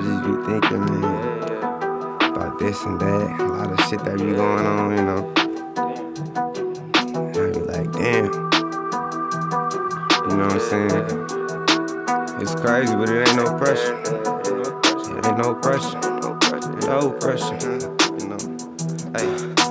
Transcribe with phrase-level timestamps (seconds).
[0.00, 1.42] just be thinking, man,
[2.32, 3.40] about this and that.
[3.40, 5.32] A lot of shit that be going on, you know.
[7.16, 8.24] I be like, damn.
[10.30, 12.40] You know what I'm saying?
[12.40, 14.00] It's crazy, but it ain't no pressure.
[15.18, 16.00] It ain't no pressure.
[16.86, 17.58] No pressure.
[18.18, 18.38] You know.
[19.14, 19.69] Hey.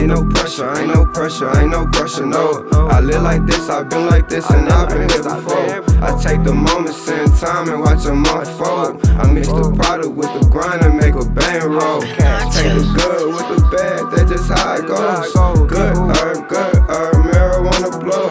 [0.00, 2.66] Ain't no pressure, ain't no pressure, ain't no pressure, no.
[2.72, 5.84] I live like this, I've been like this, and I've been here before.
[6.02, 9.06] I take the moments in time and watch them unfold.
[9.20, 12.00] I mix the product with the grind and make a bang roll.
[12.00, 15.68] Take the good with the bad, that's just how it goes.
[15.68, 18.30] Good herb, good herb, marijuana blow.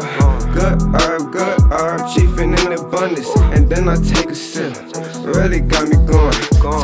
[0.52, 4.76] Good herb, good herb, chiefin' in abundance, and then I take a sip.
[5.24, 6.09] Really got me.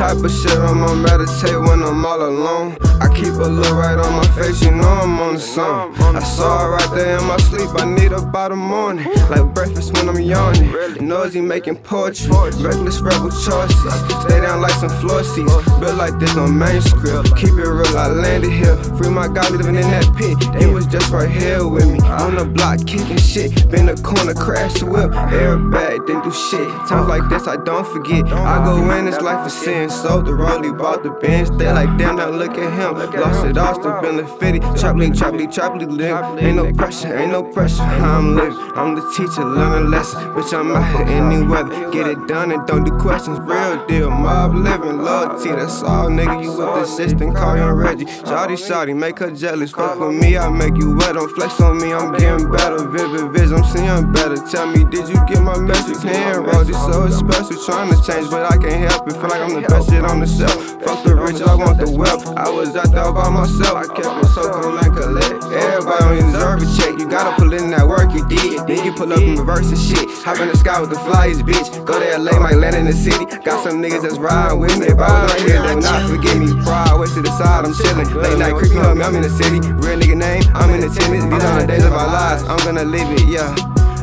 [0.06, 2.76] Type of shit I'ma meditate when I'm all alone.
[3.00, 5.96] I keep a look right on my face, you know I'm on the song.
[5.98, 9.04] I saw it right there in my sleep, I need about the morning.
[9.28, 10.72] Like breakfast when I'm yawning.
[11.00, 12.30] Noisy making poetry,
[12.62, 13.94] reckless rebel choices.
[14.22, 17.34] Stay down like some floor seats, built like this on main script.
[17.36, 18.76] Keep it real, I landed here.
[18.96, 21.98] Free my guy living in that pit, it was just right here with me.
[21.98, 25.10] On the block kicking shit, been the corner, crash whip.
[25.10, 26.68] Airbag, didn't do shit.
[26.86, 28.24] Times like this, I don't forget.
[28.32, 31.48] I go in this life of sin, sold the rollie, bought the bench.
[31.58, 32.94] They like damn, now look at him.
[33.20, 34.60] Lost it all, still been the fitty.
[34.60, 36.38] Choppily, choppily, choppily, live.
[36.38, 37.82] Ain't no pressure, ain't no pressure.
[37.82, 40.22] How I'm living, I'm the teacher, learning lessons.
[40.34, 41.90] Bitch, I'm out here any weather.
[41.90, 43.38] Get it done and don't do questions.
[43.40, 45.50] Real deal, mob living, loyalty.
[45.50, 46.42] That's all, nigga.
[46.42, 48.04] You with the assistant, call young Reggie.
[48.04, 49.70] Shawty, shawty, make her jealous.
[49.70, 51.14] Fuck with me, I make you wet.
[51.14, 52.86] Don't flex on me, I'm getting better.
[52.88, 54.36] Vivid vision, I'm seeing better.
[54.36, 56.02] Tell me, did you get my message?
[56.02, 57.56] Hand roll, this so special.
[57.64, 59.12] Trying to change, but I can't help it.
[59.14, 60.54] Feel like I'm the best shit on the shelf.
[60.82, 62.26] Fuck the rich, I want the wealth.
[62.36, 63.74] I was out there by myself.
[63.74, 65.46] I kept it so cool like collect.
[65.50, 66.92] Everybody don't deserve a check.
[66.98, 68.66] You gotta pull in that work you did.
[68.66, 70.06] Then you pull up in reverse and shit.
[70.26, 71.70] Hop in the sky with the flyers, bitch.
[71.86, 73.24] Go to LA, might land in the city.
[73.42, 74.86] Got some niggas that's riding with me.
[74.90, 76.50] If I was out here, they not forget me.
[76.62, 78.10] Pride, way to the side, I'm chillin'.
[78.14, 79.60] Late night creepy on me, I'm in the city.
[79.62, 81.24] Real nigga name, I'm in the tennis.
[81.24, 82.42] These are the days of our lives.
[82.44, 83.54] I'm gonna live it, yeah.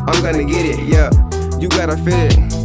[0.08, 1.12] I'm gonna get it, yeah.
[1.60, 2.63] You gotta feel it.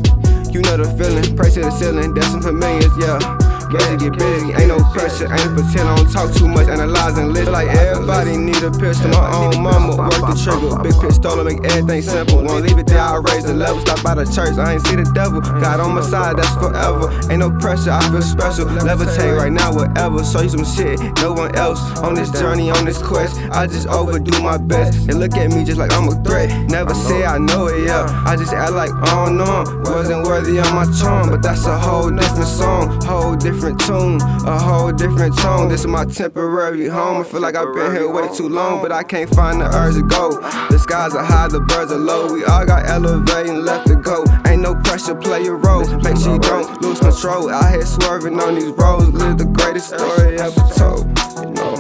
[0.51, 3.48] You know the feeling, price to the ceiling, some familiars, yeah.
[3.69, 7.51] To get busy, ain't no pressure, ain't pretend I don't talk too much, analyzing list
[7.51, 9.11] like everybody need a pistol.
[9.11, 12.43] My own mama work the trigger, big pistol make everything simple.
[12.43, 14.97] Won't leave it there, I raise the level, stop by the church, I ain't see
[14.97, 15.41] the devil.
[15.41, 17.13] God on my side, that's forever.
[17.31, 18.65] Ain't no pressure, I feel special.
[18.65, 20.25] Levitate right now, whatever.
[20.25, 23.37] Show you some shit, no one else on this journey, on this quest.
[23.53, 25.07] I just overdo my best.
[25.07, 26.49] They look at me just like I'm a threat.
[26.71, 28.09] Never say I know it, yeah.
[28.25, 29.65] I just act like I don't know.
[29.93, 34.59] Wasn't worthy of my charm, but that's a whole different song, whole different tune, a
[34.59, 35.69] whole different tone.
[35.69, 37.21] This is my temporary home.
[37.21, 39.95] I feel like I've been here way too long, but I can't find the urge
[39.95, 40.41] to go.
[40.71, 42.33] The skies are high, the birds are low.
[42.33, 44.25] We all got elevating left to go.
[44.47, 45.87] Ain't no pressure, play your role.
[45.99, 47.51] Make sure you don't lose control.
[47.51, 51.07] Out here swerving on these roads, live the greatest story ever told.
[51.43, 51.75] You know,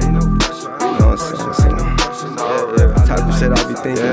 [0.00, 0.70] ain't no pressure.
[0.80, 1.78] You know what I'm saying?
[2.76, 2.92] Yeah.
[3.06, 4.04] Type of shit I be thinking,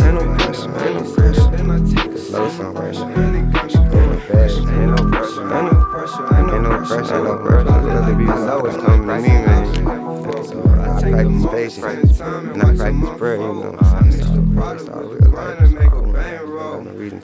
[0.00, 0.06] take.
[0.06, 0.70] Ain't no pressure.
[0.78, 2.32] Ain't no pressure.
[2.32, 3.04] Low some pressure.
[3.04, 3.80] Ain't no pressure.
[3.80, 4.64] Ain't no pressure.
[4.72, 6.34] Ain't no pressure.
[6.34, 7.14] Ain't no pressure.
[7.14, 7.80] Ain't no pressure.
[7.82, 8.60] Let it be low.
[8.66, 9.60] It's coming to me, man.
[10.90, 13.76] I practice patience and I practice prayer, you know.
[13.80, 15.58] That's all real life.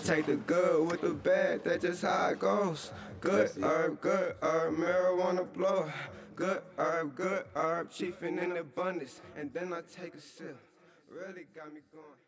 [0.04, 2.92] Take the good with the bad, that's just how it goes.
[3.20, 5.90] Good herb, good herb, marijuana blow.
[6.34, 9.20] Good herb, good herb, chiefin' in abundance.
[9.36, 10.58] And then I take a sip.
[11.10, 12.16] Really got me going.